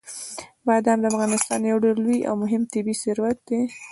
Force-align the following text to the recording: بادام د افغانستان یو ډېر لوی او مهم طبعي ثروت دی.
بادام 0.67 0.97
د 1.01 1.05
افغانستان 1.13 1.59
یو 1.69 1.77
ډېر 1.83 1.95
لوی 2.05 2.19
او 2.29 2.33
مهم 2.43 2.61
طبعي 2.71 2.95
ثروت 3.03 3.37
دی. 3.47 3.61